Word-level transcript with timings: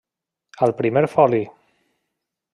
Al 0.67 0.73
Primer 0.79 1.05
Foli. 1.13 1.43